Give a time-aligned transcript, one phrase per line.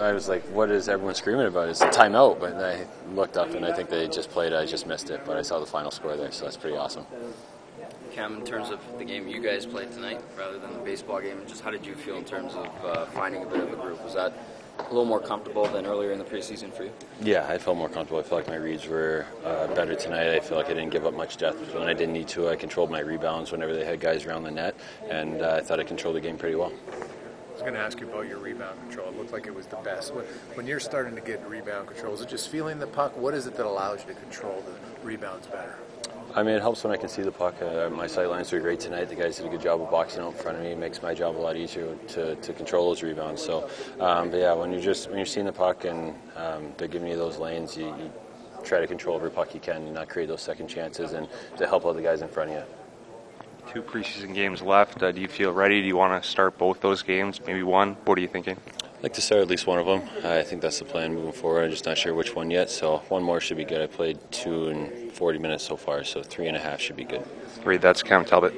[0.00, 1.68] I was like, what is everyone screaming about?
[1.68, 2.40] It's a timeout.
[2.40, 4.52] But I looked up and I think they just played.
[4.52, 7.04] I just missed it, but I saw the final score there, so that's pretty awesome.
[8.12, 11.40] Cam, in terms of the game you guys played tonight rather than the baseball game,
[11.46, 14.02] just how did you feel in terms of uh, finding a bit of a group?
[14.02, 14.32] Was that
[14.78, 16.90] a little more comfortable than earlier in the preseason for you?
[17.20, 18.20] Yeah, I felt more comfortable.
[18.20, 20.34] I felt like my reads were uh, better tonight.
[20.34, 22.48] I feel like I didn't give up much depth when I didn't need to.
[22.48, 24.74] I controlled my rebounds whenever they had guys around the net,
[25.10, 26.72] and uh, I thought I controlled the game pretty well.
[27.58, 29.08] I was going to ask you about your rebound control.
[29.08, 30.14] It looked like it was the best.
[30.14, 30.24] When,
[30.54, 33.16] when you're starting to get rebound control, is it just feeling the puck?
[33.16, 35.76] What is it that allows you to control the rebounds better?
[36.36, 37.60] I mean, it helps when I can see the puck.
[37.60, 39.08] Uh, my sight lines were great tonight.
[39.08, 40.70] The guys did a good job of boxing out in front of me.
[40.70, 43.42] It makes my job a lot easier to, to control those rebounds.
[43.42, 46.86] So, um, but yeah, when you're just when you're seeing the puck and um, they're
[46.86, 48.12] giving you those lanes, you, you
[48.62, 51.66] try to control every puck you can and not create those second chances and to
[51.66, 52.62] help out the guys in front of you.
[53.72, 55.02] Two preseason games left.
[55.02, 55.82] Uh, do you feel ready?
[55.82, 57.38] Do you want to start both those games?
[57.46, 57.96] Maybe one?
[58.06, 58.56] What are you thinking?
[58.82, 60.08] I'd like to start at least one of them.
[60.24, 61.64] I think that's the plan moving forward.
[61.64, 63.82] I'm just not sure which one yet, so one more should be good.
[63.82, 67.04] I played two and 40 minutes so far, so three and a half should be
[67.04, 67.22] good.
[67.62, 67.82] Great.
[67.82, 68.54] That's Cam Talbot.